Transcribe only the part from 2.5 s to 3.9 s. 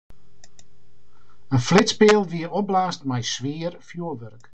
opblaasd mei swier